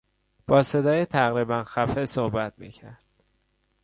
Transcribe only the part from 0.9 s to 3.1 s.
تقریبا خفه صحبت میکرد.